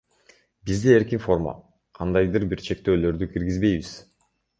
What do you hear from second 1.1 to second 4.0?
форма, кандайдыр бир чектөөлөрдү киргизбейбиз.